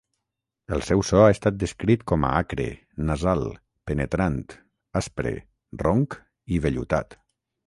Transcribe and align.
El 0.75 0.79
seu 0.85 1.01
so 1.09 1.19
ha 1.25 1.33
estat 1.33 1.59
descrit 1.63 2.05
com 2.11 2.25
a 2.29 2.31
acre, 2.37 2.65
nasal, 3.11 3.45
penetrant, 3.91 4.41
aspre, 5.03 5.35
ronc 5.85 6.19
i 6.57 6.63
vellutat. 6.67 7.17